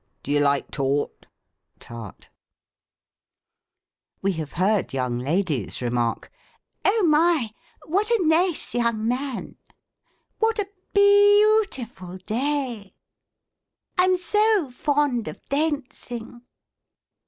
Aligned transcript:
Do 0.23 0.31
you 0.31 0.39
like 0.39 0.71
taut 0.71 1.27
(tart)?" 1.79 2.31
We 4.23 4.31
have 4.31 4.53
heard 4.53 4.93
young 4.95 5.19
ladies 5.19 5.79
remark, 5.79 6.31
—"Oh, 6.85 7.03
my! 7.05 7.53
What 7.85 8.09
a 8.09 8.19
naice 8.23 8.73
young 8.73 9.07
man 9.07 9.47
!"'•What 10.39 10.57
a 10.57 10.67
bee— 10.95 11.43
eautiful 11.45 12.17
day 12.25 12.95
!""I'm 13.99 14.17
so 14.17 14.71
fond 14.71 15.27
of 15.27 15.39
dayncing 15.49 16.41